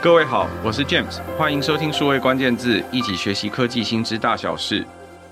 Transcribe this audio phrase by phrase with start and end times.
[0.00, 4.86] 各位好，我是 James，欢迎收听数位关键字，一起学习科技新知大小事。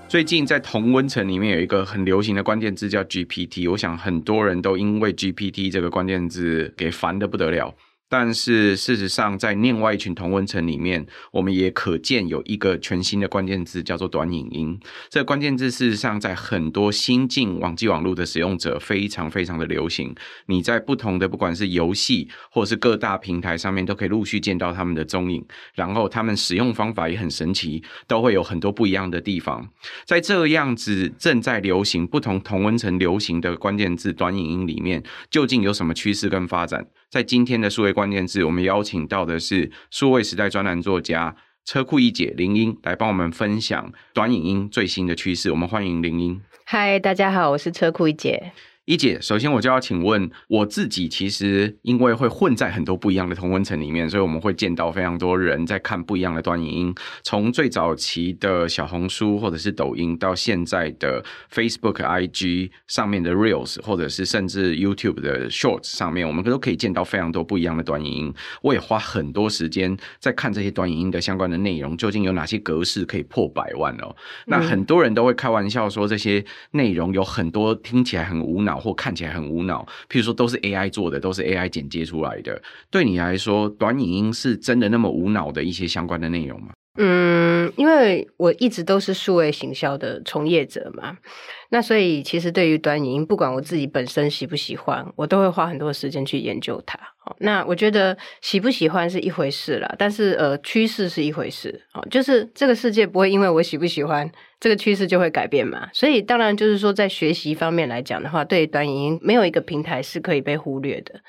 [0.09, 7.73] 最近在同温层里面有一个很流行的关键字叫 GPT，我想很多人都因为 GPT 这个关键字给烦得不得了。
[8.09, 14.79] 但是事实上，在另外一群同温层里面，我们也可见有一个全新的关键字，叫做短影音。
[15.09, 20.15] 这个关键字事实上在很多新进网际网络的使用者非常非常的流行。
[20.45, 25.45] 你在不同的不管是游戏或是各大平台上面，都可以陆续见到他们的踪影。
[25.73, 29.67] 然后他们使用方法也很神奇，都会有很多不一样的地方。
[30.05, 36.87] 在这样子正在流行不同同温层流行的关键字短影音里面，究竟有什么趋势跟发展？
[37.09, 41.33] 在今天的数位关键字，我们邀请到的是数位时代专栏作家
[41.63, 45.49] 车库一姐林英来帮我们分享短影音最新的趋势。
[45.51, 46.41] 我们欢迎林英。
[46.65, 48.51] 嗨，大家好，我是车库一姐。
[48.87, 56.95] 一姐，首先我就要请问我自己，其实因为会混在很多不一样的同温层里面，所以我们会见到非常多人在看不一样的短影音。
[57.21, 61.21] 从最早期的小红书或者是抖音，到现在的
[61.53, 68.33] Facebook、IG 上面的 Reels，或者是甚至 YouTube 的 Shorts 上面，我们都可以见到非常多不一样的短影音。
[68.61, 74.15] 我也花很多时间在看这些短影音的相关的内容，究竟有哪些格式可以破百万哦？
[74.45, 78.76] 那很多人都会开玩笑说，这些内容有很多听起来很无脑。
[78.79, 82.61] 或看起来很无脑，譬如说都是 AI 做的，都是 AI 剪接出来的。
[82.89, 86.69] 对你来说，短影音是真的那么无脑的一些相关的内容吗？
[86.97, 91.15] 嗯，因为我一直都是数位行销的从业者嘛，
[91.69, 96.99] 那所以其实对于短影音，不管我自己本身喜不喜欢，我都会花很多时间去研究它。
[97.39, 101.81] 那我觉得喜不喜欢是一回事啦，但是呃，趋势是一回事。
[101.93, 105.89] 哦，就是这个世界不会因为我喜不喜欢，这个趋势就会改变嘛。
[105.93, 111.19] 所以当然就是说，在学习方面来讲的话，对于短影音没有一个平台是可以被忽略的。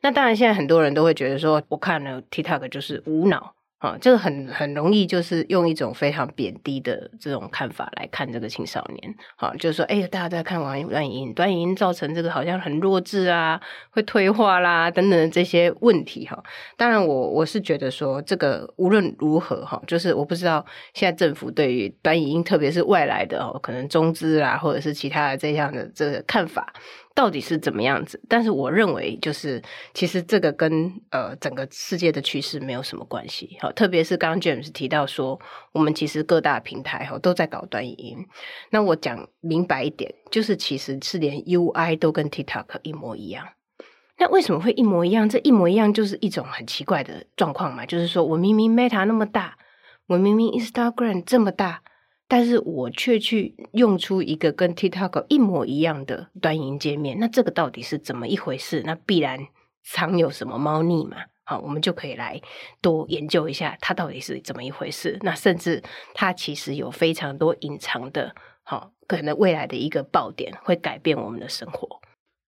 [0.00, 3.54] 那当然，现在很多人都会觉得说，我看了 TikTok 就是无脑。
[3.82, 9.12] 啊，这个很很容易，就是用一种非常贬低的这种看法来看这个青少年。
[9.34, 13.60] 好，就是说，哎，大家都在看短短影音，短影音造成这个好像很弱智啊，
[13.90, 16.40] 会退化啦等等的这些问题哈。
[16.76, 20.64] 当然我，我我是觉得说，这个无论如何哈，就是我不知道
[20.94, 26.72] 现在政府对于短影音，特别是外来的哦，可能中资啊，或者是其他的这样的这个看法。
[27.14, 28.20] 到底是怎么样子？
[28.28, 29.62] 但是我认为，就是
[29.92, 33.56] 其实这个跟呃整个世界的趋势没有什么关系。
[33.60, 35.38] 好，特别是刚刚 James 提到说，
[35.72, 38.26] 我们其实各大平台哈都在搞短影音。
[38.70, 43.46] 那我讲明白一点，就是其实是连 UI 都跟 TikTok 一模一样。
[44.18, 45.28] 那为什么会一模一样？
[45.28, 47.84] 这一模一样就是一种很奇怪的状况嘛。
[47.84, 49.58] 就是说我明明 Meta 那么大，
[50.06, 51.82] 我明明 Instagram 这么大。
[52.28, 58.82] 但是我却去用出一个跟 TikTok 一模一样的短影音界面，那这个到底是怎么一回事？
[58.86, 59.38] 那必然
[59.84, 61.18] 藏有什么猫腻嘛？
[61.44, 62.40] 好，我们就可以来
[62.80, 65.18] 多研究一下它到底是怎么一回事。
[65.22, 65.82] 那甚至
[66.14, 72.00] 它其实有非常多隐藏的，好，可能未来的一个爆点会改变我们的生活。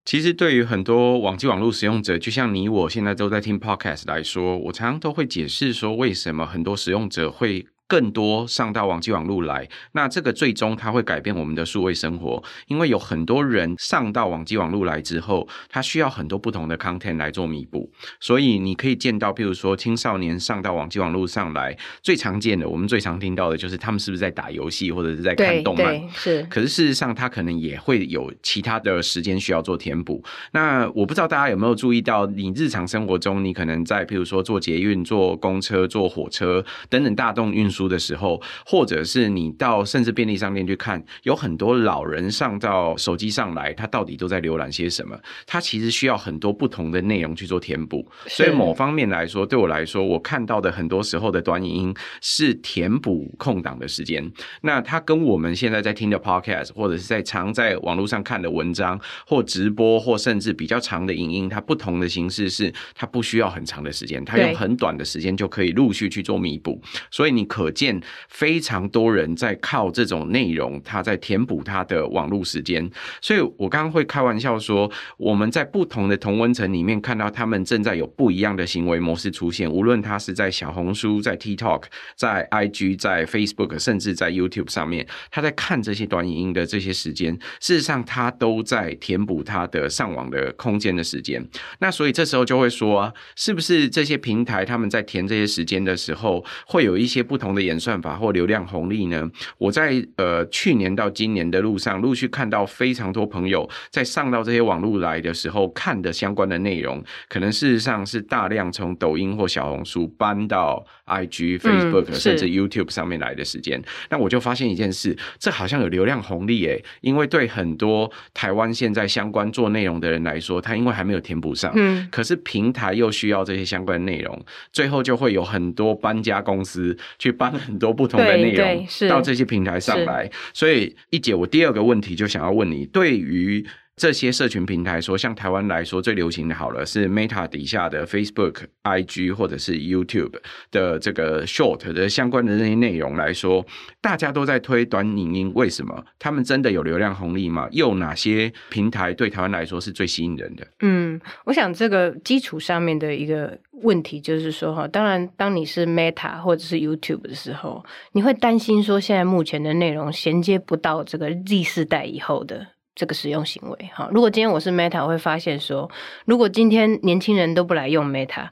[0.03, 7.67] 其实对于很多网际网络使用者，就像你我现在都在听 Podcast 来说，我常常都会解释说，为什么很多使用者会。
[7.89, 25.99] 更多上到网际网路来，那这个最终它会改变我们的数位生活，因为有很多人上到网际网路来之后，他需要很多不同的 content 来做弥补，所以你可以见到，譬如说青少年上到网际网络上来，最常见的，我们最常听到的就是他们是不是在打游戏或者是在看动漫？
[26.11, 26.43] 是。
[26.43, 30.23] 可是事实上，他可能也会有其他的时间需要做填补。
[30.51, 37.78] 那我不知道大家有没有注意到，你日常生活中，你可能在譬如说坐捷运、坐公车、坐火车等等大众运输。
[37.87, 45.17] 的时候，或者是你到甚至便利商店去看，有很多老人上到手机上来，他到底都在浏览些什么？
[45.47, 48.05] 他其实需要很多不同的内容去做填补。
[48.27, 54.29] 所以某方面来说，对我来说，我看到的很多时候的短影音是填补空档的时间。
[54.61, 66.81] 那它跟我们现在在听的 Podcast，或者是在常在网络上看的文章或直播，或甚至比较长的影音，它不同的形式是，它不需要很长的时间，它用很短的时间就可以陆续去做弥补。
[67.09, 67.68] 所以你可。
[67.69, 72.89] 可见非常多人在靠这种内容，他在填补他的网络时间。
[73.21, 79.71] 所以我刚刚会开玩笑说，我们在不同的同温层里面看到他们正在有不一样的行为模式出现。
[79.71, 81.83] 无论他是在小红书、在 TikTok、
[82.15, 91.47] 在 IG、在 Facebook，甚至在 YouTube 上面，他在看这些短影音的这些时间，事实上他都在填补他的上网的空间的时间。
[91.81, 99.29] 那所以这时候就会说啊，是不是这些平台他们在填这些时间的时候，会有一些不同的演算法或流量红利呢？
[99.57, 113.81] 我在呃去年到今年的路上，陆续看到非常多朋友在上到这些网络来的时候，看的相关的内容，可能事实上是大量从抖音或小红书搬到 IG、Facebook、嗯、甚至 YouTube 上面来的时间。
[114.09, 130.29] 那我就发现一件事，这好像有流量红利诶，因为对很多台湾现在相关做内容的人来说，他因为还没有填补上，嗯，可是平台又需要这些相关的内容，最后就会有很多搬家公司去搬很多不同的内容到这些平台上来。
[130.53, 133.65] 所以一姐，我第二个问题就想要问你，对于
[133.99, 140.35] 这些社群平台说，像台湾来说最流行的好了，是 Meta 底下的 Facebook、IG 或者是 YouTube
[140.71, 143.65] 的这个 Short 的相关的那些内容来说，
[143.99, 146.05] 大家都在推短影音，为什么？
[146.17, 147.67] 他们真的有流量红利吗？
[147.71, 150.65] 又哪些平台对台湾来说是最吸引人的？
[150.79, 162.65] 嗯，我想这个基础上面的一个问题就是说哈，当然当你是 Meta 或者是 YouTube 的时候，你会担心说现在目前的内容衔接不到这个 Z 世代以后的。
[162.95, 165.89] 这个使用行为，哈，如果今天我是 Meta，我会发现说，
[166.25, 168.49] 如果今天年轻人都不来用 Meta。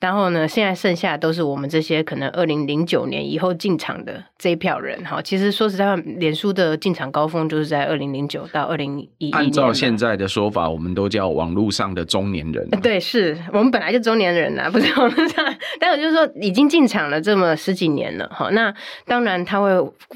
[0.00, 5.20] 然后呢，现在剩下的都是我们这些可能二零零九年以后进场的这一票人哈。
[5.20, 9.30] 其实说实在话，脸书的进场高峰就是在二零零九到二零一一。
[9.32, 12.68] 按照现在的说法，我们都叫网络上的中年人。
[12.80, 15.54] 对，是我们本来就中年人呐，不是我们这样。
[15.80, 18.48] 但我就是说，已经进场了这么十几年了哈。
[18.50, 18.72] 那
[19.04, 19.70] 当然他会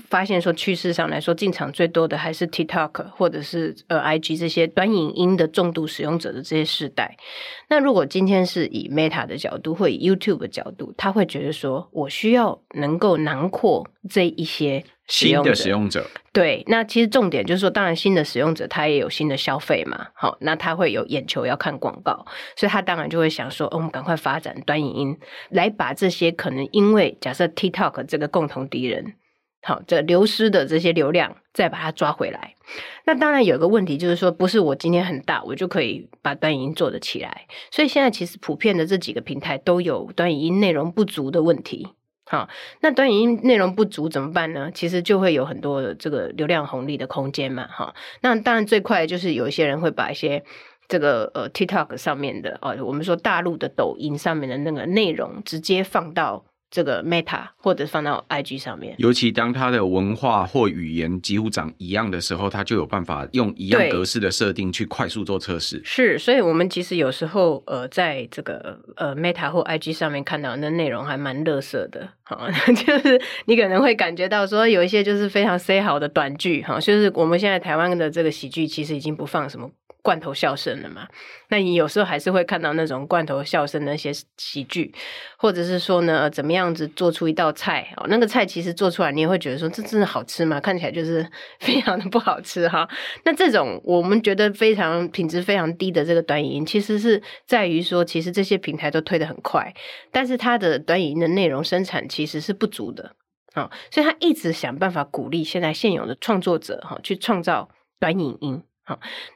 [0.08, 7.16] 发现说，趋势上来说，进场最多的还是 TikTok 或者是呃 IG 这些短影音的重度使用者的这些世代。
[7.68, 16.06] 那如果今天是以 Meta 的角度，会以 YouTube 的角度，他会觉得说，我需要能够囊括这一些新的使用者。
[16.32, 22.24] 对，那其实重点就是说，当然新的使用者他也有新的消费嘛，好，那他会有眼球要看广告，
[22.56, 25.18] 所以他当然就会想说，哦，我们赶快发展端影音，
[25.50, 29.14] 来把这些可能因为假设 TikTok 这个共同敌人。
[29.64, 32.54] 好，这流失的这些流量再把它抓回来。
[33.04, 37.46] 那当然有一个问题，就是说不是我今天很大，我就可以把短影音做得起来。
[37.70, 41.86] 所以现在其实普遍的这几个平台都有短影音内容不足的问题。
[42.26, 42.48] 好，
[42.80, 44.68] 那短影音内容不足怎么办呢？
[44.74, 47.68] 其实就会有很多这个流量红利的空间嘛。
[47.68, 50.42] 哈，那当然最快就是有一些人会把一些
[50.88, 56.46] 这个呃 TikTok 上面的哦，我们说大陆的抖音上面的那个内容直接放到。
[56.72, 65.82] 这个 Meta 或者放到 IG 上面，尤其当它的文化或语言几乎长一样的时候，它就有办法用一样格式的设定去快速做测试。
[65.84, 79.70] 是，所以我们其实有时候呃，在这个呃 Meta 或 IG 上面看到那内容还蛮乐色的，哈， 就是你可能会感觉到说有一些就是非常 say 好的短剧，哈，就是我们现在台湾的这个喜剧其实已经不放什么。
[80.02, 81.06] 罐头笑声了嘛？
[81.48, 84.92] 那你有时候还是会看到那种罐头笑声的那些喜剧，
[85.38, 88.06] 或者是说呢，怎么样子做出一道菜哦？
[88.08, 90.60] 那个菜其实做出来，你也会觉得说，这真的好吃吗？
[90.60, 91.24] 看起来就是
[91.60, 92.88] 非常的不好吃哈。
[93.24, 99.72] 那这种我们觉得非常品质非常低的这个短影音，其实是在于说，其实这些平台都推得很快，
[100.10, 103.14] 但是它的短影音的内容生产其实是不足的
[103.54, 107.68] 啊，所以他一直想办法鼓励现在现有的创作者哈，去创造
[108.00, 108.62] 短影音。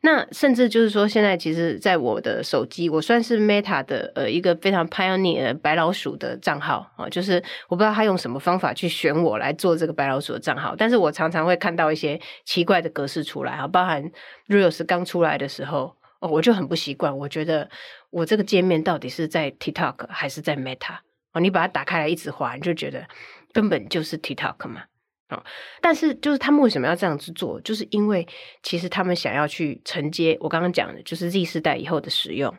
[0.02, 14.10] 那甚至就是说，现在其实，在我的手机，我算是 Meta 的呃一个非常 pioneer 白老鼠的账号啊，就是我不知道他用什么方法去选我来做这个白老鼠的账号，但是我常常会看到一些奇怪的格式出来啊，包含
[14.48, 17.68] Reels 刚出来的时候，哦，我就很不习惯，我觉得
[18.10, 20.98] 我这个界面到底是在 TikTok 还是在 Meta？
[21.32, 23.06] 哦，你把它打开来一直滑，你就觉得
[23.52, 24.84] 根本就是 TikTok 嘛。
[25.28, 25.42] 哦，
[25.80, 27.60] 但是就是他们为什么要这样子做？
[27.62, 28.26] 就是因为
[28.62, 32.54] 其实他们想要去承接我刚刚讲的，就是 Z 世代以后的使用。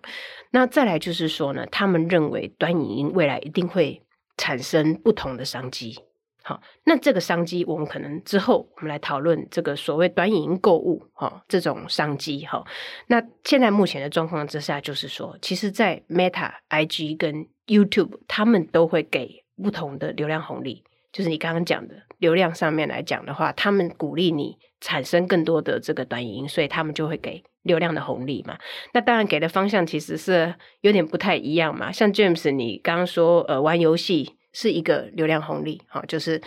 [0.52, 4.02] 那再来就是说呢，他们认为短影音未来一定会
[4.36, 5.98] 产生不同的商机。
[6.44, 12.66] 好，那这个商机我们可能之后我们来讨论这个所谓短影音购物哈这种商机哈。
[13.08, 20.84] 那现在目前的状况之下，就是说，其实，在 Meta、IG 跟 YouTube，他们都会给不同的流量红利。
[21.18, 28.56] 就是你刚刚讲的流量上面来讲的话，他们鼓励你产生更多的这个短影音，所以他们就会给流量的红利嘛。
[28.94, 31.92] 那当然给的方向其实是有点不太一样嘛。
[31.92, 36.40] 像 James，你刚刚说呃玩游戏是一个流量红利，哈，就是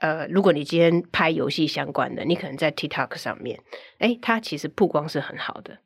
[0.00, 3.58] 呃如果你今天拍游戏相关的，你可能在 TikTok 上面，
[4.00, 5.78] 诶，它其实曝光是很好的。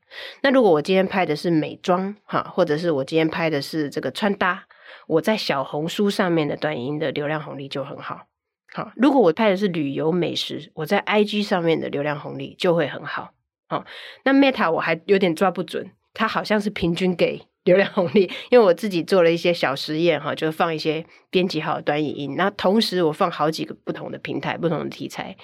[0.43, 4.65] 那如果我今天拍的是美妆，哈，或者是我今天拍的是这个穿搭。
[5.07, 8.27] 我在小红书上面的短音的流量红利就很好，
[8.73, 8.93] 好。
[8.97, 13.33] 如果我拍的是旅游美食，我在 IG 上面的流量红利就会很好，
[13.69, 13.85] 好。
[14.25, 25.37] 那 Meta 我还有点抓不准，它好像是平均给 流量红利，因为我自己做了一些小实验哈，就放一些编辑好的短影音，那同时我放好几个不同的平台、不同的题材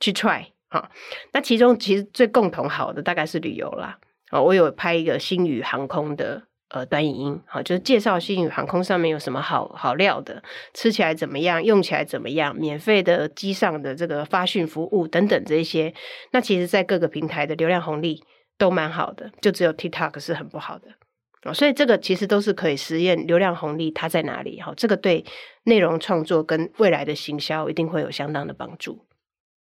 [0.00, 0.90] 去 try 哈。
[1.32, 3.98] 那其中其实最共同好的大概是旅游啦。
[4.30, 10.42] 哦，我有拍一个星宇航空的呃短影音，好，就是介绍新宇航空上面有什么好好料的，
[10.74, 15.94] 吃起来怎么样，用起来怎么样，免费的机上的这个发讯服务等等这一些。
[16.32, 18.22] 那其实，在各个平台的流量红利
[18.58, 20.88] 都蛮好的，就只有 TikTok 是很不好的。
[21.54, 25.24] 所以这个其实都是可以实验流量红利它在哪里哈，这个对
[25.62, 29.06] 内容创作跟未来的行销一定会有相当的帮助。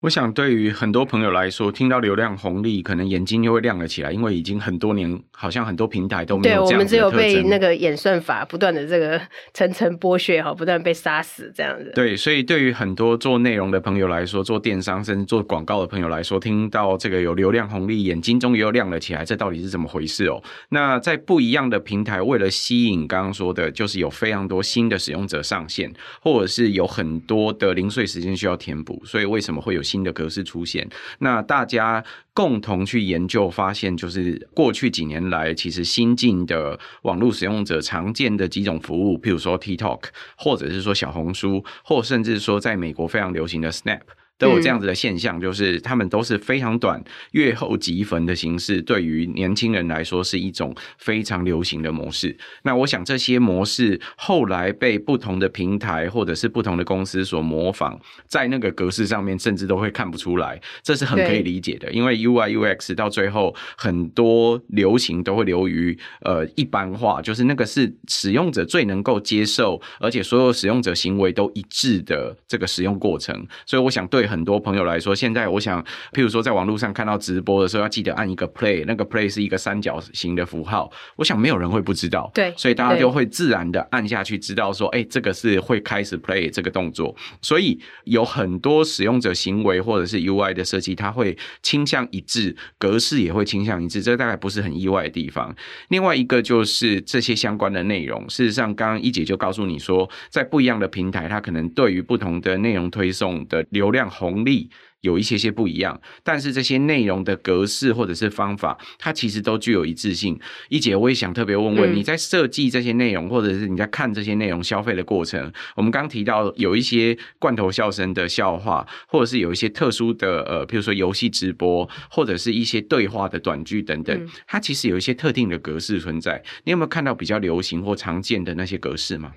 [0.00, 6.66] 我想，对于很多朋友来说，听到流量红利，可能眼睛又会亮了起来，因为已经很多年，好像很多平台都没有这样。
[6.69, 9.21] 对，我们只有被那个演算法不断的这个
[9.52, 11.92] 层层剥削哈，不断被杀死这样子。
[11.95, 20.42] 对，所以对于很多做内容的朋友来说，做电商甚至做广告的朋友来说，听到这个有流量红利，眼睛终于又亮了起来，这到底是怎么回事哦？
[20.71, 25.92] 那在不一样的平台，为了吸引刚刚说的，就是有非常多新的使用者上线，
[26.23, 29.83] 或者是有很多的零碎时间需要填补，所以为什么会有？
[29.90, 40.02] 新的格式出现，那大家共同去研究发现，就是过去几年来，其实新进的网络使用者常见的几种服务，譬如说 TikTok，
[40.37, 44.02] 或者是说小红书，或甚至说在美国非常流行的 Snap。
[44.40, 52.35] 都有这样子的现象，就是他们都是非常短、月后即焚的形式，对于年轻人来说是一种非常流行的模式。
[52.62, 61.92] 那我想这些模式后来被不同的平台或者是不同的公司所模仿，在那个格式上面甚至都会看不出来，这是很可以理解的。
[61.92, 73.47] 因为 UI UX 到最后很多流行都会流于呃一般化，就是那个是使用者最能够接受，而且所有使用者行为都一致的这个使用过程。
[73.66, 74.30] 所以我想对。
[74.31, 75.83] 很多朋友来说，现在我想，
[76.13, 80.89] 譬如说在网络上看到直播的时候，要记得按一个 play，那个 play 是一个三角形的符号。
[81.17, 87.15] 我想没有人会不知道，对，所以大家就会自然的按下去，知道说，哎，这个是会开始 play 这个动作。
[87.43, 95.53] 所以有很多使用者行为或者是 UI 的设计，它会倾向一致，格式也会倾向一致，这大概不是很意外的地方。
[95.89, 104.11] 另外一个就是这些相关的内容，事实上，刚刚一姐就告诉你说，在不一样的平台，它可能对于不同的内容推送的流量。
[104.21, 110.38] 红利有一些些不一样，但是这些内容的格式或者是方法，它其实都具有一致性。
[110.69, 126.42] 一姐，我也想特别问问，你在设计这些内容，或者是你在看这些内容消费的过程，我们刚提到有一些罐头笑声的笑话，或者是有一些特殊的呃，比如说游戏直播，或者是一些对话的短剧等等，它其实有一些特定的格式存在。
[126.64, 129.33] 你有没有看到比较流行或常见的那些格式吗？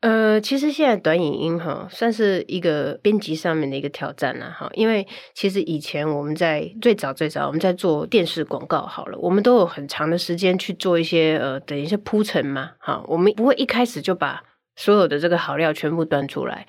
[0.00, 4.68] 呃，其实现在短影音哈，算是一个编辑上面的一个挑战了哈。
[4.74, 13.02] 因为其实以前我们在最早最早我们在做电视广告好了，我们都有很长的时间去做一些呃等一些铺陈嘛哈。
[13.06, 14.42] 我们不会一开始就把
[14.76, 16.66] 所有的这个好料全部端出来。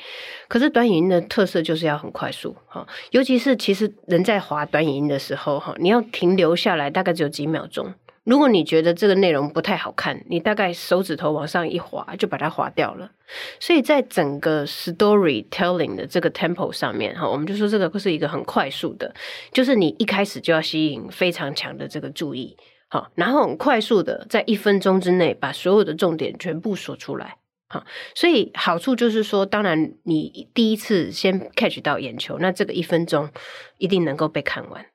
[0.48, 7.94] 可是短影音的特色就是要很快速哈，尤其是其实人在滑短影音的时候哈，你要停留下来大概只有几秒钟。
[8.28, 13.10] 如果你觉得这个内容不太好看，你大概手指头往上一滑就把它划掉了。
[13.58, 19.16] 所以在整个 storytelling 的这个 tempo 上面，哈，我们就说这个是一个很快速的，
[19.54, 22.58] 就是你一开始就要吸引非常强的这个注意，
[22.90, 27.38] 好，然后很快速的在一分钟之内把所有的重点全部说出来，
[27.70, 33.30] 好，所以好处就是说，当然你第一次先 catch 到眼球，那这个一分钟
[33.78, 34.86] 一定能够被看完。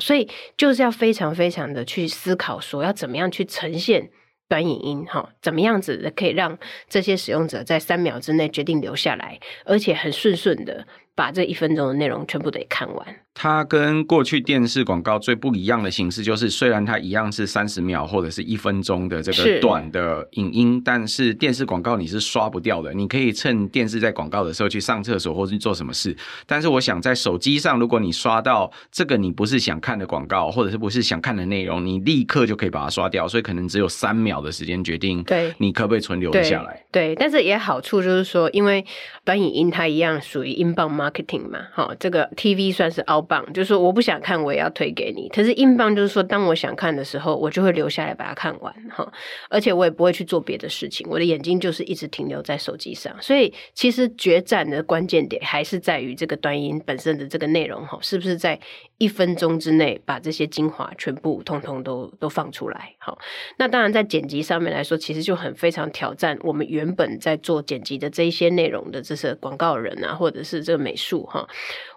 [0.00, 4.10] 所以就是要非常非常的去思考，说要怎么样去呈现
[4.48, 6.58] 短影音，哈，怎么样子可以让
[6.88, 13.16] 这些使用者在三秒之内决定留下来，而且很顺顺的把这一分钟的内容全部得看完。
[13.34, 22.92] 它跟过去电视广告最不一样的形式，就是虽然它一样是三十秒或者是一分钟的这个短的影音，是但是电视广告你是刷不掉的。
[22.92, 26.14] 你可以趁电视在广告的时候去上厕所或者去做什么事，
[26.46, 33.26] 但是我想在手机上，如果你刷到这个你不是想看的广告，或者是不是想看的内容，你立刻就可以把它刷掉。
[33.26, 36.84] 所以可能只有三秒的时间决定，对，你可不可以存留下来？
[36.92, 38.84] 对，对，但是也好处就是说，因为
[39.24, 43.21] 短影音它一样属于 inbound marketing 嘛，好，这个 TV 算是 out。
[43.22, 45.28] 棒就是说，我不想看，我也要推给你。
[45.28, 49.10] 可是英镑就是说，当我想看的时候，我就会留下来把它看完哈。
[49.48, 53.14] 而且我也不会去做别的事情，我的眼睛就是一直停留在手机上。
[53.20, 58.58] 所以其实决战的关键点还是在于这个短音本身的这个内容哈，是不是在
[58.98, 62.94] 一分钟之内把这些精华全部通通都都放出来？
[62.98, 63.18] 好，
[63.58, 71.46] 那当然在剪辑上面来说，其实就很非常挑战我们原本在做剪辑的这一些内容的这些广告人啊，或者是这个美术哈，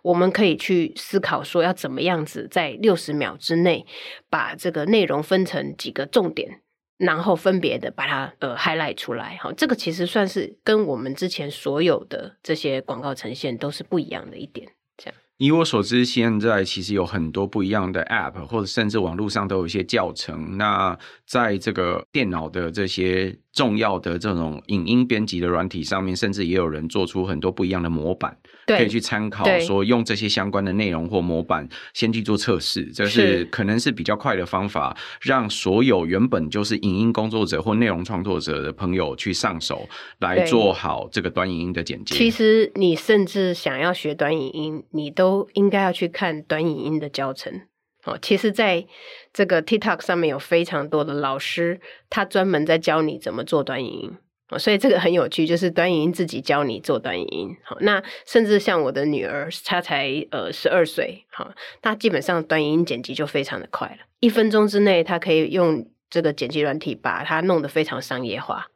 [0.02, 0.94] 我们可以去。
[1.16, 3.86] 思考说要怎么样子在六十秒之内
[4.30, 6.60] 把这个内容分成几个重点，
[6.98, 14.68] 然后分别的把它呃 highlight 出来，哈，这个其实算是跟我们之前所有的这些广告呈现都是不一样的一点，
[14.98, 15.16] 这样。
[15.38, 20.58] 以我所知，现在其实有很多不一样的 App，或者甚至网络上都有一些教程。
[20.58, 23.34] 那在这个电脑的这些。
[23.56, 29.46] 重要的这种影音编辑的软体上面，甚至也有人做出很多不一样的模板，可以去参考。
[29.62, 39.88] 说用这些相关的内容或模板先去做测试，这是可能是比较快的方法，让所有原本就是影音工作者或内容创作者的朋友去上手
[40.20, 42.14] 来做好这个短影音的剪辑。
[42.14, 47.62] 其实你甚至想要学短影音，你都应该要去看短影音的教程。
[48.06, 48.86] 哦，其实在
[49.34, 54.18] 这个 TikTok 上面有非常多的老师，他专门在教你怎么做短影音。
[54.50, 57.58] 哦，所以这个很有趣，就是短影音自己教你做短影音。
[57.64, 65.88] 好，那甚至像我的女儿，她才呃十二岁，好，她基本上短影音剪辑就非常的快了，一分钟之内，她可以用。
[66.10, 68.68] 这个剪辑软体把它弄得非常商业化。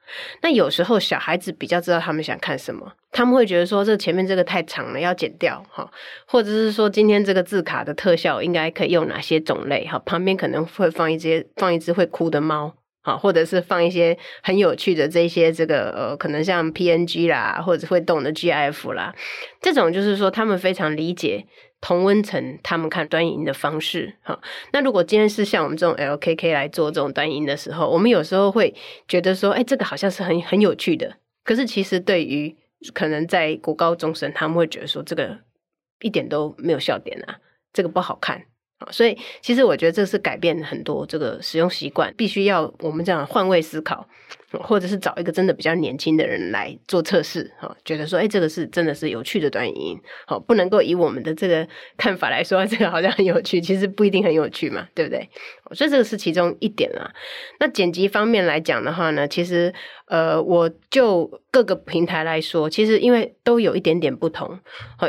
[0.42, 5.90] 那有时候小孩子比较知道他们想看什么，他们会觉得说，这前面这个太长了，要剪掉哈，
[6.26, 12.74] 或者是说今天这个字卡的特效应该可以用哪些种类哈，旁边可能会放一些放一只会哭的猫，
[13.22, 19.14] 或者是放一些很有趣的这些这个呃，可能像 PNG 啦，或者会动的 GIF 啦，
[19.62, 21.46] 这种就是说他们非常理解。
[21.82, 24.40] 同温层他们看端影音的方式，哈，
[24.74, 28.74] 那如果今天是像我们这种 LKK 来做这种端影音的时候，我们有时候会
[29.08, 32.56] 觉得说，哎，这个好像是很很有趣的，可是其实对于
[32.94, 35.38] 可能在国高中生，他们会觉得说，这个
[36.02, 37.40] 一点都没有笑点啊，
[37.72, 38.44] 这个不好看。
[38.92, 44.08] 所以，其实我觉得这是改变很多这个使用习惯，必须要我们这样换位思考，
[44.52, 55.30] 或者是找一个真的比较年轻的人来做测试，哈，觉得说，哎，这个是真的是有趣的短影音，好，不能够以我们的这个看法来说，这个好像很有趣，其实不一定很有趣嘛，对不对？
[55.74, 57.12] 所以这个是其中一点啦。
[57.60, 59.74] 那剪辑方面来讲的话呢，其实。
[60.10, 64.60] 呃，我就各个平台来说，其实因为都有一点点不同，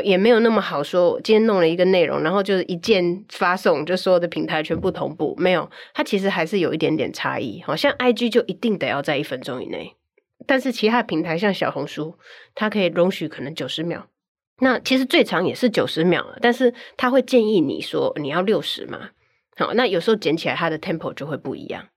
[0.03, 1.19] 也没有那么好说。
[1.23, 7.59] 今天弄了一个内容，然后就是一键发送，就所有的平台全部同步，没有，它其实还是有一点点差异。
[7.65, 9.95] 好像 IG 就一定得要在一分钟以内，
[10.45, 12.17] 但是其他平台像小红书，
[12.53, 14.09] 它可以容许可能九十秒，
[14.59, 19.11] 那其实最长也是九十秒了，但是他会建议你说你要六十嘛，
[19.55, 21.87] 好，那有时候剪起来它的 tempo 就会不一样。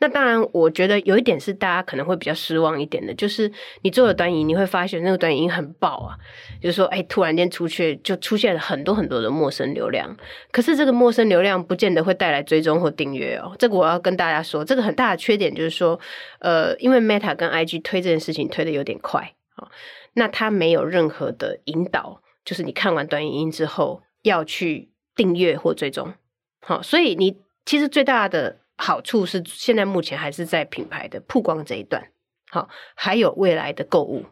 [0.00, 3.50] 那当然，我觉得有一点是大家可能会比较失望一点的，就是
[3.82, 6.16] 你做了短影，你会发现那个短影很爆啊，
[6.60, 10.16] 就是说，哎，突然间出去就出现了很多很多的陌生流量，
[10.50, 13.54] 可是这个陌生流量不见得会带来追踪或订阅哦。
[13.58, 15.98] 这个我要跟大家说，这个很大的缺点就是说，
[16.40, 19.68] 呃，因为 Meta 跟 IG 推这件事情推得有点快啊，
[20.14, 26.12] 那它没有任何的引导，就是你看完短影音之后要去订阅或追踪，
[26.60, 28.63] 好，所以你其实最大的。
[28.76, 32.10] 好处是现在目前还是在品牌的曝光这一段，
[32.50, 34.26] 好，还有未来的购物，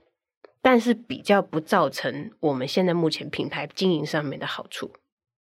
[0.61, 4.93] 但是比较不造成我们现在目前品牌经营上面的好处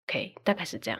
[0.07, 0.99] ，OK，大概是这样。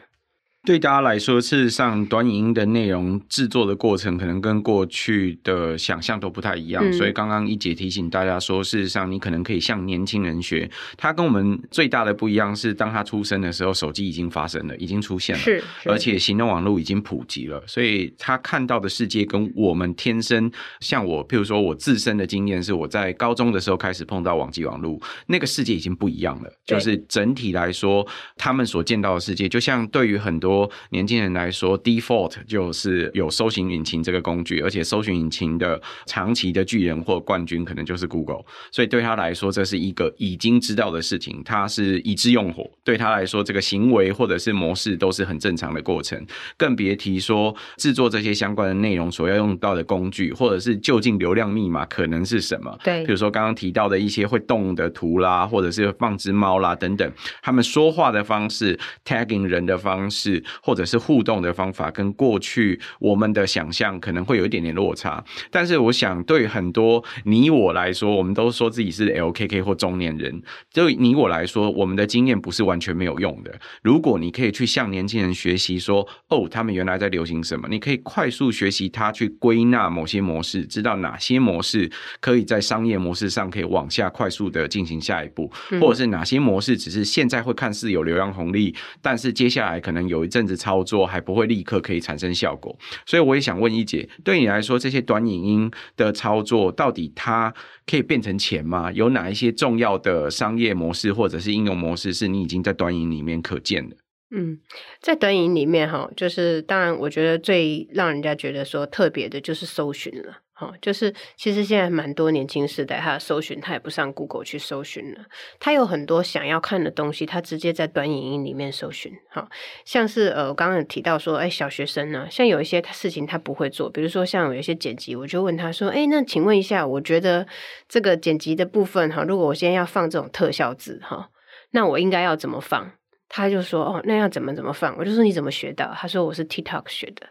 [0.62, 6.84] 对大家来说，事实上，短影音的内容制作的过程可能跟过去的想象都不太一样。
[6.86, 10.70] 嗯、所以刚刚一姐提醒大家说，事实上你可能可以向年轻人学。
[10.98, 17.62] 他跟我们最大的不一样是，当他出生的时候，手机已经发生了，已经出现了，是，而且行动网络已经普及了。
[17.66, 26.50] 所以他看到的世界跟我们天生，像我，譬如说我自身的经验是，我在高中的时候开始碰到网际网络，那个世界已经不一样了。
[26.66, 30.49] 就是整体来说，他们所见到的世界，就像对于很多。
[30.50, 46.20] 多年轻人来说，default 就是有搜寻引擎这个工具，而且搜寻引擎的长期的巨人或冠军可能就是 Google，所以对他来说，这是一个已经知道的事情，他是已知用火，对他来说，这个行为或者是模式都是很正常的过程，
[46.56, 52.76] 更别提说制作这些相关的内容所要用到的工具，或者是究竟流量密码可能是什么？
[52.82, 60.10] 对，比如说刚刚提到的一些会动的图啦，或者是放只猫啦等等，他们说话的方式，tagging 人的方
[60.40, 60.50] 式。
[60.62, 65.22] 或者是互动的方法，跟过去我们的想象可能会有一点点落差。
[65.50, 70.42] 但是，我想对很多你我来说，我们都说自己是 LKK 或中年人。
[70.72, 73.52] 对你我来说，我们的经验不是完全没有用的。
[73.82, 85.50] 如果你可以去向年轻人学习，说哦，他们原来在流行什么，你可以快速学习它，去归纳某些模式，知道哪些模式可以在商业模式上可以往下快速的进行下一步，
[85.80, 88.72] 或者是哪些模式只是现在会看似有流量红利，
[89.02, 90.20] 但是接下来可能有。
[90.30, 97.52] 甚至操作还不会立刻可以产生效果，所以我也想问一姐，对你来说，这些短影音的操作到底它
[97.86, 98.90] 可以变成钱吗？
[98.92, 103.96] 有哪一些重要的商业模式或者是应用模式是你已经在短影里面可见的？
[104.32, 104.60] 嗯，
[105.00, 110.38] 在短影里面哈，就是当然，我觉得最让人家觉得说特别的就是搜寻了。
[110.60, 115.24] 哦，就是其实现在蛮多年轻世代，他的搜寻他也不上 Google 去搜寻了，
[115.58, 119.12] 他有很多想要看的东西，他直接在短影音里面搜寻。
[119.30, 119.48] 哈，
[119.84, 127.46] 像是呃，我刚刚有提到说，哎，小学生呢，像有一些事情他不会做，比如说像有一些剪辑，我就问他说，哎，那请问一下，我觉得
[127.88, 131.30] 这个剪辑的部分哈，如果我现在要放这种特效字哈，
[131.70, 132.92] 那我应该要怎么放？
[133.32, 137.28] 他就说：“哦，那要怎么怎么放？”我就说：“你怎么学到？”他说：“我是 TikTok 学的。”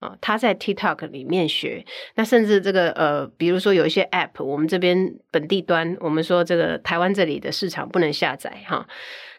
[0.00, 1.84] 啊，他在 TikTok 里面学。
[2.16, 8.86] 那甚至这个呃，比如说有一些 App，我们这边本地端，我们说这个台湾这里的市场不能下载哈。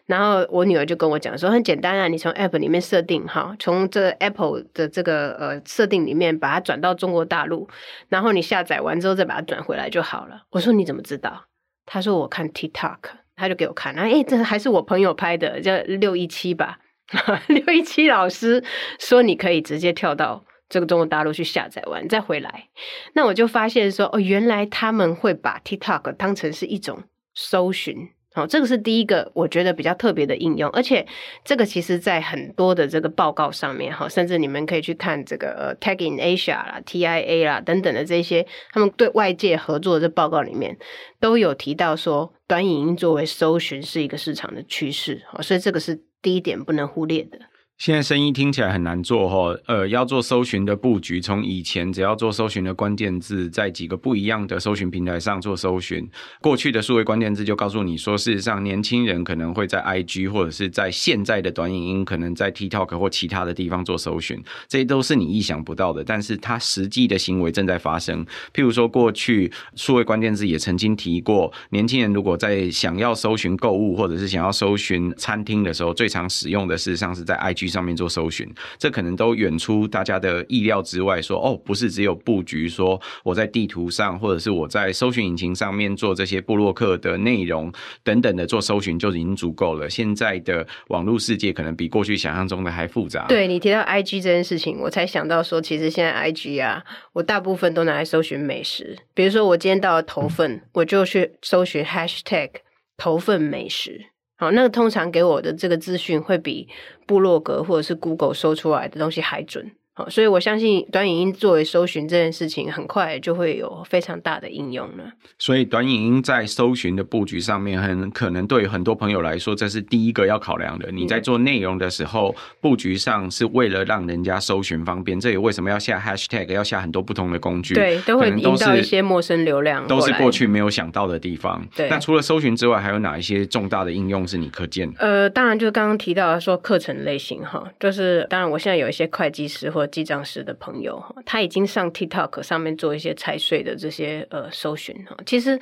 [0.06, 7.68] 然后我女儿就跟我讲说：“很简单啊，你从 App 里面设定哈，从这 Apple 的这个呃设定里面把它转到中国大陆，
[8.08, 11.44] 然后你下载完之后再把它转回来就好了。”我说：“你怎么知道？”
[11.86, 12.98] 他说：“我看 TikTok。”
[13.34, 16.78] 他就给我看，然后诶，这还是我朋友拍的，叫六一七吧。
[17.48, 18.62] 六一七老师
[19.00, 22.68] 说，你可以直接跳到这个中国大陆去下载完再回来。
[23.12, 27.02] 那我就发现说，哦，原来他们会把 TikTok 当成是一种
[27.34, 28.08] 搜寻。
[28.34, 31.06] 好，这个是第一个我觉得比较特别的应用，而且
[31.44, 40.78] 这个其实在很多的这个报告上面，哈，甚至你们可以去看这个呃 Tag in Asia 啦、TIA 啦等等的这些，他们对外界合作的这报告里面
[41.20, 47.38] 都有提到说，短影音作为搜寻是一个市场的趋势，好，所以这个是第一点不能忽略的。
[47.78, 56.08] 现在生意听起来很难做哈，呃，要做搜寻的布局，从以前只要做搜寻的关键字，在几个不一样的搜寻平台上做搜寻，
[56.40, 68.24] 过去的数位关键字就告诉你说，事实上年轻人可能会在 IG 或者是在现在的短影音，可能在 TikTok 或其他的地方做搜寻，这些都是你意想不到的，但是它实际的行为正在发生。
[68.54, 77.61] 譬如说，过去数位关键字也曾经提过，年轻人如果在想要搜寻购物或者是想要搜寻餐厅的时候，最常使用的事实上是在 IG。
[77.68, 78.48] 上面做搜寻，
[78.78, 81.20] 这可能都远出大家的意料之外。
[81.22, 87.72] 说哦，不是只有布局，说我在地图上，或者是我在搜寻引擎上面做这些部落客的内容
[88.02, 89.88] 等等的做搜寻就已经足够了。
[89.88, 93.26] 现在的网络世界可能比过去想象中的还复杂。
[93.28, 98.96] 对，你提到 IG 这件事情，我才想到说，其实现在 IG 啊，我大部分都拿来搜寻美食。
[99.14, 102.50] 比如说，我今天到了头份，我就去搜寻 Hashtag
[102.96, 104.06] 头份美食。
[104.42, 106.68] 哦，那个通常给我的这个资讯会比
[107.06, 109.70] 部落格或者是 Google 搜出来的东西还准。
[110.02, 115.04] 好，所以我相信短影音作为搜寻这件事情，很快就会有非常大的应用了。
[115.38, 120.90] 所以短影音在搜寻的布局上面，很可能对很多朋友来说，这是第一个要考量的。
[120.90, 125.20] 你在做内容的时候，布局上是为了让人家搜寻方便。
[125.20, 131.64] 这也为什么要下 Hashtag，要下很多不同的工具，对，都会引到一些陌生流量，都是过去没有想到的地方。
[131.76, 134.98] 对，那除了搜寻之外，还有哪一些重大的应用是你可见的？
[134.98, 145.60] 呃，当然就是刚刚提到说课程类型哈，就是当然我现在有一些会计师或记账师的朋友，他已经上 TikTok 上面做一些财税的这些呃搜寻哈，其实。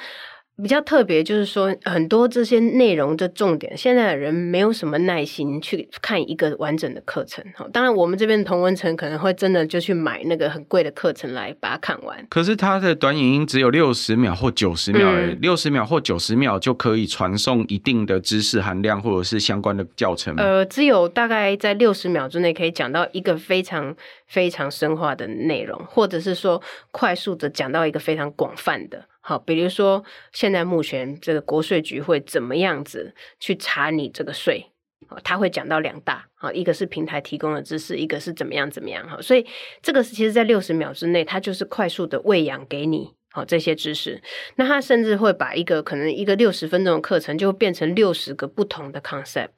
[0.62, 7.44] 比较特别就是说，很多这些内容的重点，现在的人没有什么耐心去看一个完整的课程。
[7.54, 12.26] 哈，当然我们这边同文层可能会真的就去买那个很贵的课程来把它看完。
[12.28, 20.42] 可是它的短影音只有六十秒或九十秒，嗯，六十秒或九十秒就可以传送一定的知识含量或者是相关的教程吗？
[20.42, 23.94] 呃，只有大概在六十秒之内可以讲到一个非常
[24.26, 29.04] 非常深化的内容，或者是说快速的讲到一个非常广泛的。
[29.30, 34.72] 好，比如说现在目前这个国税局会怎么样子去查你这个税？
[35.08, 39.08] 哦他会讲到两大，啊一个是平台提供的知识，一个是怎么样怎么样。
[39.08, 39.46] 哈，所以
[39.80, 44.20] 这个是其实在六十秒之内，它就是快速的喂养给你好这些知识。
[44.56, 49.50] 那他甚至会把一个可能一个六十分钟的课程，就变成六十个不同的 concept。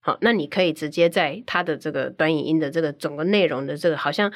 [0.00, 4.32] 好，那你可以直接在他的这个短影音的这个整个内容的这个，好像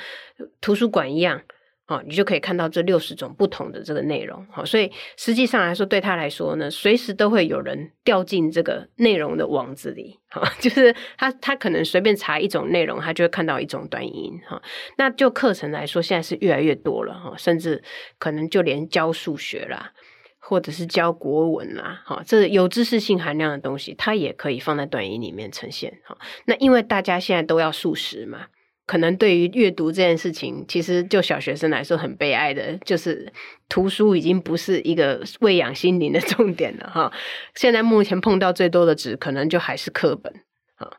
[0.60, 1.42] 图书馆一样。
[1.90, 4.46] 哦，你就可以看到这六十种不同的这个内容。
[4.48, 10.20] 好，所以实际上来说，对他来说呢，随时都会有人掉进这个内容的网子里。
[10.28, 14.40] 哈， 就是他他可能随便查一种内容，他就会看到一种短音。
[14.48, 14.62] 哈，
[14.98, 17.12] 那就课程来说，现在是越来越多了。
[17.12, 17.82] 哈，甚至
[18.20, 19.90] 可能就连教数学啦，
[20.38, 25.98] 或者是教国文啦，哈，这有知识性含量的东西，它也可以放在短音里面呈现。
[26.04, 28.46] 哈，那因为大家现在都要速食嘛。
[28.90, 33.32] 可能对于阅读这件事情，其实就小学生来说很悲哀的，就是
[33.68, 37.12] 图书已经不是一个喂养心灵的重点了哈。
[37.54, 40.34] 现在目前碰到最多的纸，可能就还是课本
[40.74, 40.90] 啊。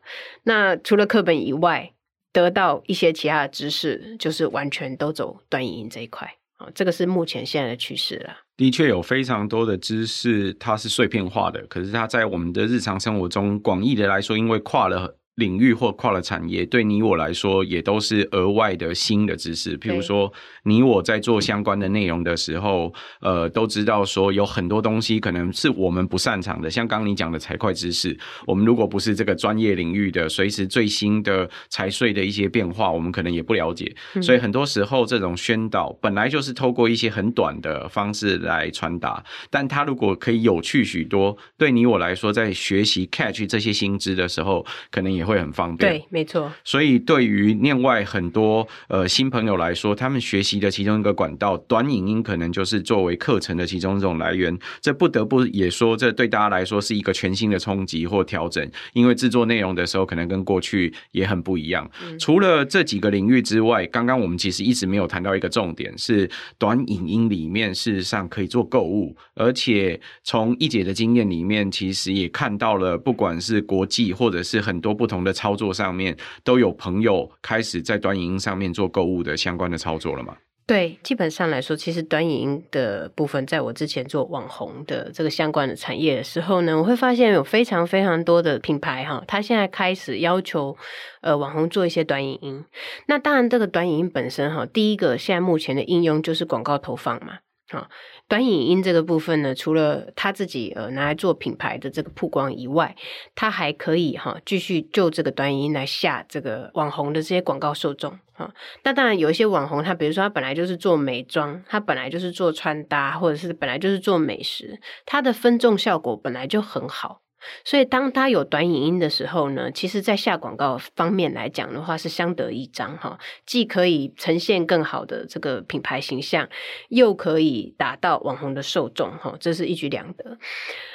[0.44, 1.92] 那除了课本以外，
[2.32, 6.70] 得到一些其他的知识，就是完全都走短影音这一块啊。
[6.74, 8.30] 这个是目前现在的趋势了。
[8.56, 15.18] 的确有非常多的知识，它是碎片化的，可是它在我们的日常生活中，广义的来说，因为跨了。
[15.36, 19.78] 领域或跨了产业，对你我来说也都是额外的新的知识。
[19.78, 20.30] 譬如说，
[20.64, 22.92] 你我在做相关的内容的时候，
[23.22, 26.70] 呃，都知道说有很多东西可能是我们不擅长的。
[26.70, 28.14] 像刚刚你讲的财会知识，
[28.46, 33.90] 我们如果不是这个专业领域的，随时最新的财税的一些变化，我们可能也不了解。
[34.20, 45.21] 所以很多时候，这种宣导本来就是透过一些很短的方式来传达，但它如果可以有趣许多，对你我来说，在学习 catch 这些新知的时候，可能也。
[45.24, 46.52] 会很方便，对，没错。
[46.64, 54.58] 所以对于另外很多呃新朋友来说，他们学习的其中一个管道，短影音可能就是作为课程的其中一种来源。
[54.80, 61.88] 这不得不也说，这对大家来说是一个全新的冲击或调整，因为制作内容的时候可能跟过去也很不一样。
[62.04, 62.18] 嗯。
[62.18, 75.11] 除了这几个领域之外，刚刚我们其实一直没有谈到一个重点，是短影音里面事实上可以做购物，而且从一姐的经验里面，其实也看到了，不管是国际或者是很多不同。
[75.12, 80.34] 不同的操作上面都有朋友开始在短影音上面做购物的相关的操作了吗？
[80.66, 90.74] 对，基本上来说，其实短影音的部分，在我之前做网红的这个相关的产业的时候呢，我会发现有非常非常多的品牌哈，他现在开始要求
[91.20, 92.64] 呃网红做一些短影音。
[93.06, 97.40] 那当然，这个短影音本身哈，第一个现在目前的应用就是广告投放嘛，
[97.72, 97.86] 啊。
[98.32, 102.96] 短影音这个部分呢，除了他自己呃拿来做品牌的这个曝光以外，
[103.34, 108.50] 他还可以哈继续就这个短影音来下这个网红的这些广告受众啊。
[108.84, 117.20] 那当然有一些网红，他比如说他本来就是做美妆，他本来就是做穿搭，或者是本来就是做美食，他的分众效果本来就很好。
[117.64, 123.18] 所以，当他有短影音的时候呢，其实，在下广告方面来讲的话，是相得益彰哈。
[123.44, 126.48] 既可以呈现更好的这个品牌形象，
[126.88, 130.38] 又可以达到网红的受众哈，这是一举两得。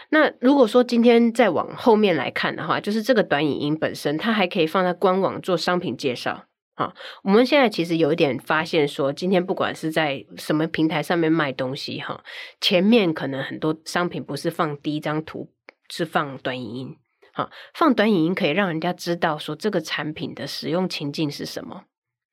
[0.09, 6.93] 那如果说今天再往后面来看的话，就是这个短影音本身，它还可以放在官网做商品介绍哈。
[7.23, 12.23] 我们现在其实有一点发现说，今天不管是在什么平台上面卖东西哈，
[12.61, 15.51] 前面可能很多商品不是放第一张图。
[15.89, 16.97] 是放短影音，
[17.33, 21.83] 好，放短影音可以让人家知道说这个产品的使用情境是什么，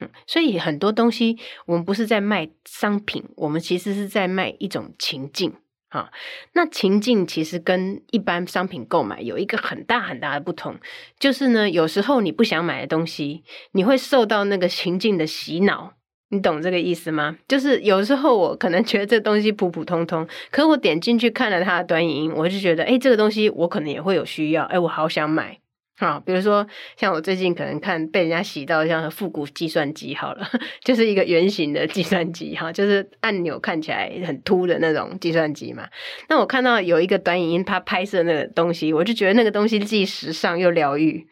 [0.01, 5.55] 嗯，所以很多东西我们不是在卖商品，我们其实是在卖一种情境，
[5.91, 6.11] 哈，
[6.53, 10.79] 那情境其实跟一般商品购买有一个很大很大的不同，
[11.19, 15.95] 就是呢，有时候你不想买的东西，你会受到那个情境的洗脑。
[16.35, 17.37] 你懂这个意思吗？
[17.47, 25.59] 就是有时候我可能觉得这东西普普通通，可我点进去看了它的短影音，我就觉得，哎，这个东西我可能也会有需要，哎，我好想买。
[25.97, 26.67] 好，比如说
[26.97, 30.45] 像我最近可能看被人家洗到像复古计算机，好了，
[30.83, 35.87] 就是一个圆形的计算机，哈，就是按钮看起来很凸的那种计算机嘛。
[36.29, 41.29] 那我看到有一个短影音，它拍摄那个东西，我就觉得那个东西既时尚又疗愈。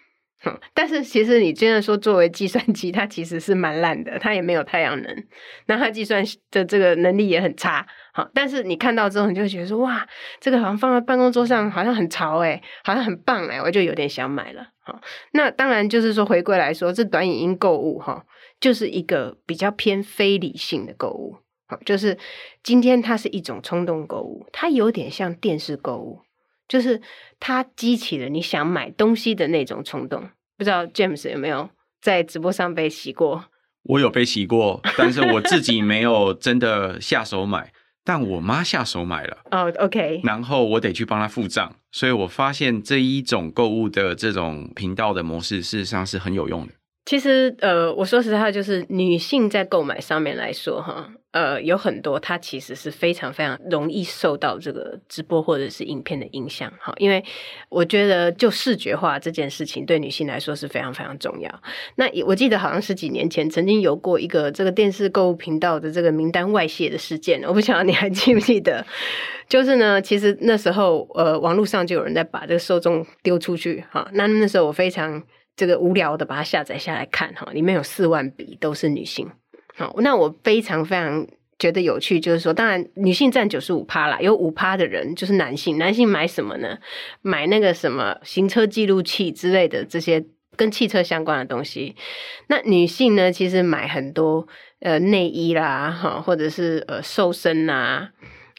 [0.75, 5.25] 但是其实你真的说，作为计算机，它其实是蛮烂的，它也没有太阳能，
[5.67, 7.87] 那它计算的这个能力也很差。
[8.13, 10.07] 好，但是你看到之后，你就会觉得说，哇，
[10.41, 14.67] 这个好像放在办公桌上，好像很潮诶，好像很棒诶，我就有点想买了。
[14.81, 15.01] 好，
[15.33, 18.25] 那当然就是说，回归来说，这短影音购物哈，
[18.61, 21.37] 就是一个比较偏非理性的购物。
[21.69, 22.19] 好，就是
[22.65, 26.21] 今天它是一种冲动购物，它有点像电视购物。
[26.73, 26.99] 就是
[27.39, 31.69] 它激起了你想买东西的那种冲动，不知道 James 有没有
[32.01, 33.45] 在直播上被洗过？
[33.83, 37.71] 我有被洗过，但是我自己没有真的下手买，
[38.03, 39.37] 但我妈下手买了。
[39.51, 40.23] 哦、oh，OK。
[40.25, 46.73] 然后我得去帮她付账，所以我发现这一种购物的这种频道的模式，事实上是很有用的。
[47.05, 57.23] 其实，呃，我说实话，就是女性在购买上面来说，哈，呃，有很多她其实是非常非常容易受到这个直播或者是影片的影响，哈，因为
[57.69, 61.53] 我觉得就视觉化这件事情对女性来说是非常非常重要。
[61.97, 68.87] 那我记得好像十几年前曾经有过一个这个电视购物频道的这个名单外泄的事件，我不晓得你还记不记得？
[69.49, 75.21] 就是呢，其实那时候，呃，网络上就有人在把这个受众丢出去，哈，那那时候我非常。
[75.57, 79.31] 这个无聊的把它下载下来看哈，里面有四万笔都是女性。
[79.75, 81.27] 好，那我非常非常
[81.59, 85.79] 觉得有趣，就是说，当然女性占九十五趴啦，有五趴的人就是男性。
[85.79, 86.79] 男性买什么呢？
[87.21, 90.25] 买那个什么行车记录器之类的这些
[90.57, 91.97] 跟汽车相关的东西。
[92.49, 94.47] 那女性呢，其实买很多
[94.81, 98.11] 呃内衣啦，哈，或者是呃瘦身呐。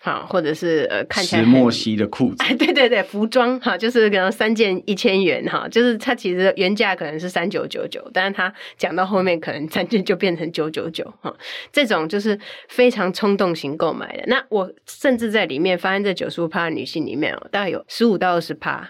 [0.05, 11.33] 好，或者是呃，看起来石墨烯的裤子， 哎，对对对，服装哈，就是可能三件一千元哈，就是它其实原价可能是三九九九，但是它讲到后面可能三件就变成九九九哈，
[11.71, 12.37] 这种就是
[12.67, 14.23] 非常冲动型购买的。
[14.27, 18.85] 那我甚至在里面发现，这九十五趴的女性里面哦，大概有十五到二十趴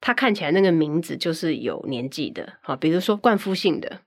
[0.00, 4.00] 她看起来那个名字就是有年纪的，好，比如说冠夫姓的。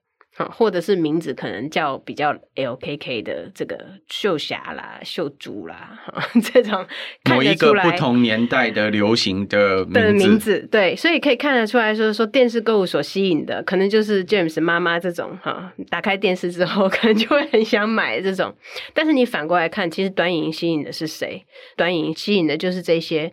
[0.52, 6.00] 或者是名字可能叫比较 LKK 的这个秀霞啦、秀珠啦，
[6.54, 6.86] 这种
[7.30, 18.56] 某一个不同年代的流行的名字，的名字，对，所以可以看得出来说说电视购物所吸引的，可能就是 James 妈妈这种哈，打开电视之后 可能就会很想买这种。
[18.94, 21.46] 但是你反过来看，其实短影音吸引的是谁？
[21.78, 23.32] 短影音吸引的就是这些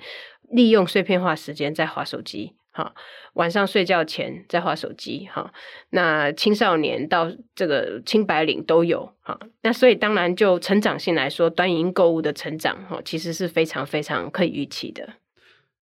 [0.52, 2.52] 利用碎片化时间在划手机。
[2.72, 2.94] 哈，
[3.34, 5.52] 晚上睡觉前在划手机，哈，
[5.90, 15.08] 那青少年到这个青白领都有，哈，那所以当然就成长性来说，端云购物的成长，哈，其实是非常非常可以预期的。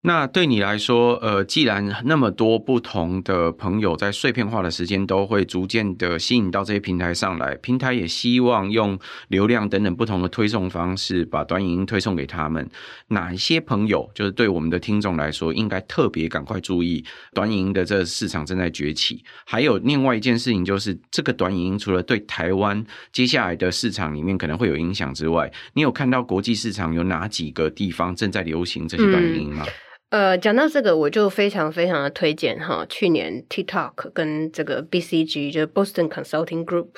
[0.07, 12.71] 那对你来说，呃，既然那么多不同的朋友在碎片化的时间都会逐渐的吸引到这些平台上来，平台也希望用流量等等不同的推送方式把短影音推送给他们。
[13.09, 19.25] 哪一些朋友，就是对我们的听众来说，应该特别赶快注意短影音的这个市场正在崛起。
[19.45, 29.64] 还有另外一件事情，就是这个短影音除了对台湾接下来的市场里面可能会有影响之外，你有看到国际市场有哪几个地方正在流行这些短影音吗？
[29.66, 29.73] 嗯
[30.11, 36.90] 呃，讲到这个，我就非常非常的推荐哈，去年 TikTok 跟这个 BCG 就是 Boston Consulting Group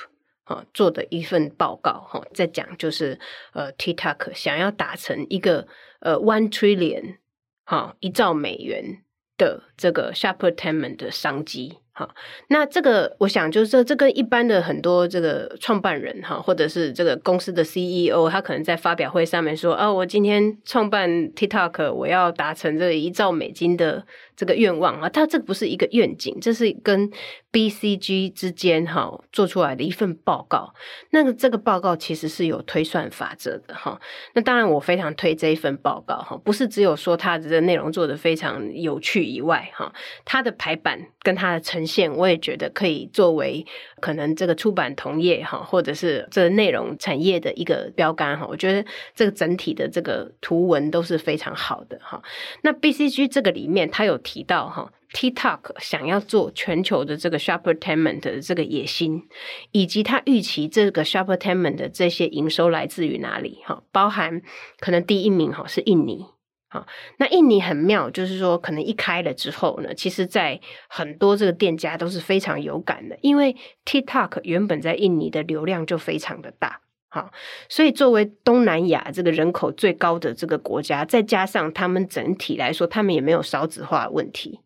[0.43, 3.19] 哈做的一份报告哈，在讲就是
[3.53, 5.67] 呃 TikTok 想要达成一个
[6.01, 7.17] 呃 one trillion
[7.65, 9.03] 哈一兆美元
[9.37, 11.79] 的这个 Shoppertainment 的商机。
[11.99, 12.15] 好，
[12.47, 24.05] 那这个我想就是这这跟一般的很多这个创办人哈，或者是这个公司的 CEO，他可能在发表会上面说啊，我今天创办 TikTok，我要达成这一兆美金的。
[24.39, 27.11] 这个愿望啊，他这不是一个愿景，这是跟
[27.51, 30.73] BCG 之间哈做出来的一份报告。
[31.09, 33.99] 那个这个报告其实是有推算法则的哈。
[34.33, 39.91] 那当然，我非常推这一份报告哈，不是只有说它的内容做得非常有趣以外哈，
[40.23, 43.65] 它的排版跟它的呈现，我也觉得可以作为
[43.99, 48.45] 可能这个出版同业哈，或者是这个内容产业的一个标杆哈。
[48.47, 52.21] 我觉得这个整体的这个图文都是非常好的哈。
[52.61, 54.17] 那 BCG 这个里面它有。
[54.21, 59.23] 提到哈，TikTok 想要做全球的这个 Shoppertainment 的这个野心，
[59.71, 63.81] 以及他预期这个 Shoppertainment 的这些营收来自于哪里哈？
[63.91, 64.41] 包含
[64.79, 66.25] 可能第一名哈是印尼，
[66.71, 66.85] 好，
[67.17, 73.55] 那印尼很妙，就是说可能一开了之后呢，其实在很多这个店家都是非常有感的，因为
[73.85, 76.81] TikTok 原本在印尼的流量就非常的大。
[77.11, 77.31] 好，
[77.67, 84.59] 所以作为东南亚这个人口最高的这个国家，再加上他们整体来说，他们也没有少子化问题，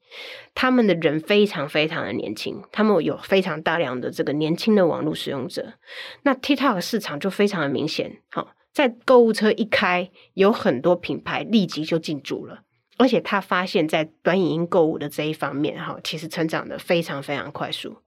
[0.54, 5.76] 他们的人非常非常的年轻，他们有非常大量的这个年轻的网络使用者，
[6.24, 8.18] 那 TikTok 市场就非常的明显。
[8.30, 12.62] 好，在购物车一开，有很多品牌立即就进驻了，
[12.98, 17.98] 而且他发现，在短影音购物的这一方面，哈，其实成长的非常非常快速。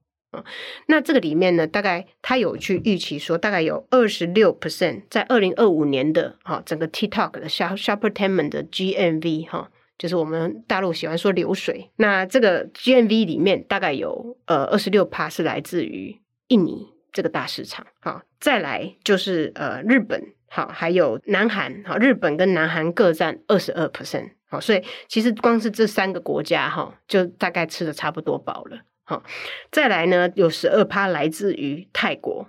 [0.88, 11.90] 那这个里面呢，大概他有去预期说，大概有二十六 percent 在二零二五年的哈整个 TikTok 的 Shop Shoppertainment 的 GMV 哈，就是我们大陆喜欢说流水。
[11.96, 20.22] 那这个 GMV 里面大概有呃二十六趴是来自于印尼这个大市场，好，再来就是呃日本，
[20.57, 28.79] 好，还有南韩，好，日本跟南韩各占二十二 percent，好，所以其实光是这三个国家哈，就大概吃的差不多饱了。
[29.05, 29.23] 好，
[29.71, 32.49] 再来呢，有十二趴来自于泰国，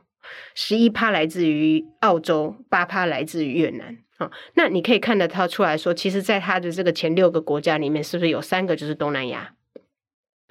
[0.56, 3.98] 十一趴来自于澳洲，八趴来自于越南。
[4.17, 9.52] 好，那你可以看得到出来说，其实，在它的这个前六个国家里面，是不是有三个就是东南亚？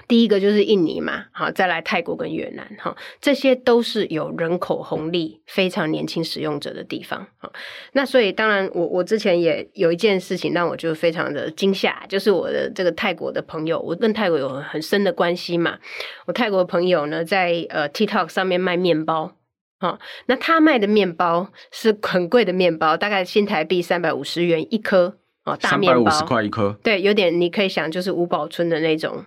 [0.08, 7.50] 第一个就是印尼嘛，好，再来泰国跟越南，哈，这些都是有人口红利、非常年轻使用者的地方，哈，
[7.92, 15.78] 那所以当然我，我我之前也有一件事情让我就非常的惊吓，就是我的这个泰国的朋友，我跟泰国有很深的关系嘛，
[16.26, 19.32] 我泰国的朋友呢，在呃 TikTok 上面卖面包，
[19.80, 29.24] 哈，那他卖的面包是很贵的面包，大概新台币三百五十元一颗，哦，大面包，三百五十块一颗，对，有点你可以想就是五宝村的那种。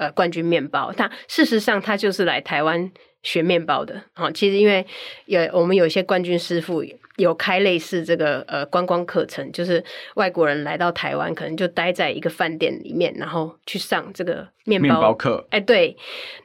[0.00, 2.90] 呃，冠军面包，他事实上他就是来台湾
[3.22, 4.02] 学面包的。
[4.14, 4.86] 好，其实因为
[5.26, 6.82] 有我们有一些冠军师傅。
[7.20, 15.46] 有开类似这个呃观光课程，就是外国人来到台湾，可能就待在一个饭店里面，然后去上这个面包，面包课。
[15.50, 15.96] 哎，对，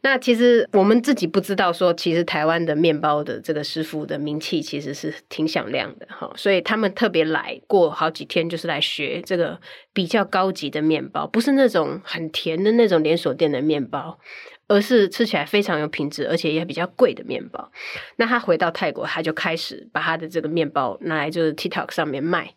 [0.02, 9.60] 那其实我们自己不知道说，其实台湾的面包的这个师傅的名气其实是挺响亮的哈，所以他们特别来过好几天，就是来学这个
[9.94, 14.20] 比较高级的面包，不是那种很甜的那种连锁店的面包。
[14.68, 17.72] 而是吃起来非常有品质，而且也比较贵的面包。
[18.16, 22.56] 那他回到泰国，他就开始把他的这个面包拿来就是 TikTok 上面卖。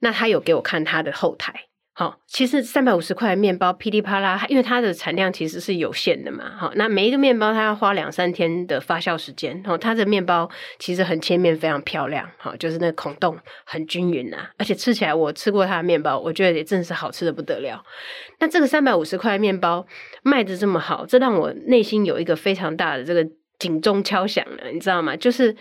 [0.00, 1.66] 那他有给我看他的后台，
[2.00, 6.50] 好，其实三百五十块面包噼里啪啦，因为它的产量其实是有限的嘛。
[6.56, 9.62] 好，那每一个面包它要花两三天的发酵时间。
[9.64, 10.48] 好，它的面包
[10.78, 12.26] 其实很切面，非常漂亮。
[12.38, 13.36] 好，就是那孔洞
[13.66, 17.84] 很均匀啊，而且吃起来我吃过它的面包，我觉得也真的是好吃的不得了。
[18.38, 19.86] 那这个三百五十块面包
[20.22, 23.22] 卖得这么好，这让我内心有一个非常大的这个
[23.58, 25.14] 警钟敲响了，你知道吗？
[25.14, 25.54] 就是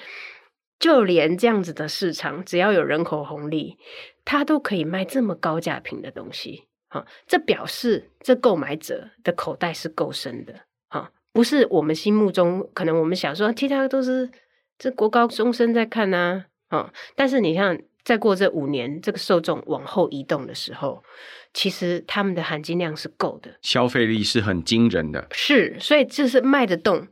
[0.79, 3.77] 就连这样子的市场，只要有人口红利。
[4.25, 10.53] 它都可以卖这么高价品的东西，哈，这表示这购买者的口袋是够深的，
[10.87, 14.29] 哈，不是我们心目中可能我们想说，TikTok 都是
[14.77, 21.03] 这国高中生在看呐，啊，但是你像再过这五年，这个受众往后移动的时候，
[21.51, 27.07] 其实他们的含金量是够的，消费力是很惊人的，是，所以这是卖得动。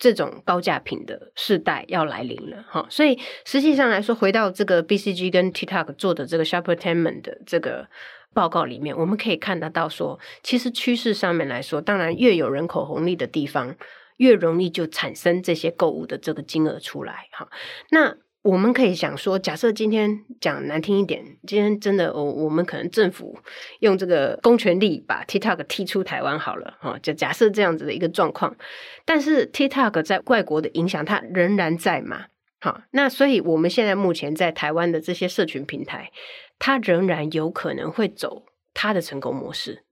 [0.00, 7.86] 这种高价品的世代要来临了哈，所以实际上来说，回到这个 BCG 跟 TikTok 做的这个 Shoppertainment 的这个
[8.32, 13.76] 报告里面，我们可以看得到说，其实趋势上面来说，当然越有人口红利的地方，
[14.16, 17.50] 越容易就产生这些购物的这个金额出来哈。
[17.90, 23.38] 那我们可以想说，假设今天讲难听一点，今天真的，我我们可能政府
[23.80, 28.56] 用这个公权力把 TikTok 踢出台湾好了，哈，就假设这样子的一个状况。
[29.04, 32.26] 但是 TikTok 在外国的影响，它仍然在嘛？
[32.60, 36.10] 好，那所以我们现在目前在台湾的这些社群平台，
[36.58, 39.84] 它仍然有可能会走它的成功模式，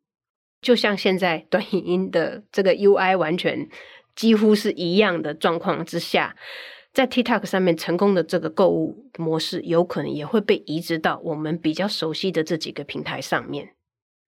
[0.62, 3.68] 就像现在短影音的这个 UI 完全
[4.16, 6.34] 几乎是一样的状况之下。
[6.99, 13.74] 在 TikTok 上面成功的这个购物模式，有可能也会被移植到我们比较熟悉的这几个平台上面。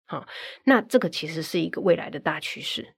[0.06, 0.24] 好，
[0.66, 2.94] 那这个其实是一个未来的大趋势。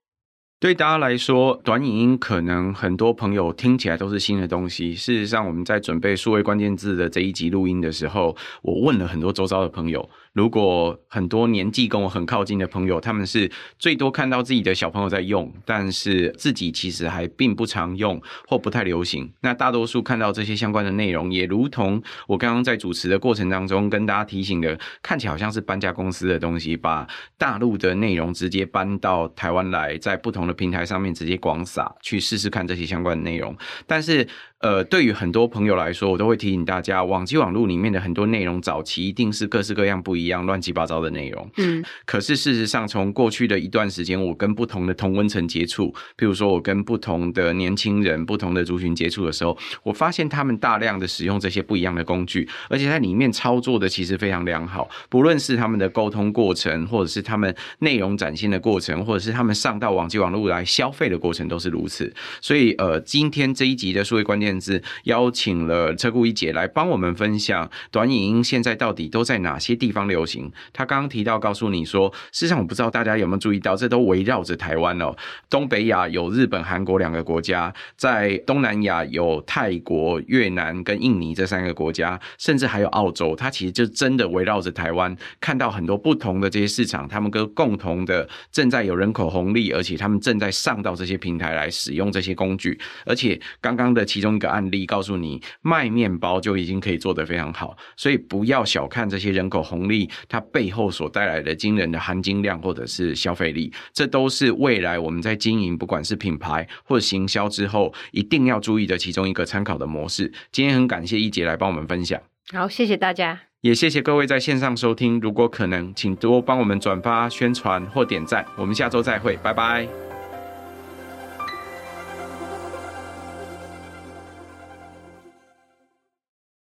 [0.60, 4.94] 对大家来说，短影音可能很多朋友听起来都是新的东西。
[4.94, 10.06] 事实上，我们在准备数位关键字的这一集录音的时候，我问了很多周遭的朋友。
[10.32, 19.30] 如果很多年纪跟我很靠近的朋友，他们是最多看到自己的小朋友在用，但是自己其实还并不常用或不太流行。
[19.42, 27.06] 那大多数看到这些相关的内容，也如同我刚刚在主持的过程当中跟大家提醒的，看起来好像是搬家公司的东西，把
[27.36, 33.54] 大陆的内容直接搬到台湾来，在不同的平台上面直接广撒，去试试看这些相关的内容。
[33.86, 34.26] 但是，
[34.62, 41.50] 呃，对于很多朋友来说，我都会提醒大家，网际网络里面的很多内容，早期一定是各式各样不一样、乱七八糟的内容。
[41.56, 62.14] 嗯，可是事实上，从过去的一段时间，我跟不同的同温层接触，譬如说我跟不同的年轻人、不同的族群接触的时候，我发现他们大量的使用这些不一样的工具，而且在里面操作的其实非常良好，不论是他们的沟通过程，或者是他们内容展现的过程，或者是他们上到网际网络来消费的过程，都是如此。
[62.40, 70.52] 所以，呃，今天这一集的数位关键甚至邀请了车库一姐来帮我们分享短影音现在到底都在哪些地方流行。
[70.74, 75.16] 她刚刚提到告诉你说，事实上我不知道大家有没有注意到，这都围绕着台湾哦。
[75.48, 83.34] 东北亚有日本、韩国两个国家，在东南亚有泰国、越南跟印尼这三个国家，甚至还有澳洲。
[83.34, 94.82] 它其实就真的围绕着台湾，看到很多不同的这些市场，他们跟共同的正在有人口红利，而且他们正在上到这些平台来使用这些工具，而且刚刚的其中个案例。
[94.84, 110.30] 告诉你，卖面包就已经可以做得非常好，所以不要小看这些人口红利，它背后所带来的惊人的含金量或者是消费力，这都是未来我们在经营不管是品牌或者行销之后一定要注意的其中一个参考的模式。
[110.50, 112.20] 今天很感谢一姐来帮我们分享，
[112.52, 115.20] 好，谢谢大家，也谢谢各位在线上收听。
[115.20, 118.44] 如果可能，请多帮我们转发、宣传或点赞。
[118.56, 120.11] 我们下周再会，拜拜。